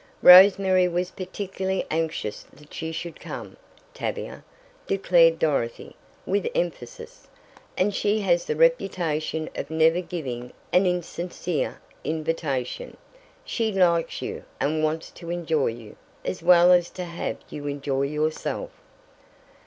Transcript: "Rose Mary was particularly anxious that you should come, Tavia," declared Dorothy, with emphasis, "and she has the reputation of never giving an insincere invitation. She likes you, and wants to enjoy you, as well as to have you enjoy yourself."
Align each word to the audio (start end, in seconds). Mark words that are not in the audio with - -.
"Rose 0.23 0.57
Mary 0.57 0.87
was 0.87 1.11
particularly 1.11 1.85
anxious 1.91 2.41
that 2.53 2.81
you 2.81 2.91
should 2.91 3.19
come, 3.19 3.55
Tavia," 3.93 4.43
declared 4.87 5.37
Dorothy, 5.37 5.95
with 6.25 6.47
emphasis, 6.55 7.27
"and 7.77 7.93
she 7.93 8.19
has 8.21 8.45
the 8.45 8.55
reputation 8.55 9.47
of 9.55 9.69
never 9.69 10.01
giving 10.01 10.53
an 10.73 10.87
insincere 10.87 11.79
invitation. 12.03 12.97
She 13.45 13.71
likes 13.71 14.23
you, 14.23 14.43
and 14.59 14.83
wants 14.83 15.11
to 15.11 15.29
enjoy 15.29 15.67
you, 15.67 15.95
as 16.25 16.41
well 16.41 16.71
as 16.71 16.89
to 16.89 17.03
have 17.05 17.37
you 17.51 17.67
enjoy 17.67 18.01
yourself." 18.05 18.71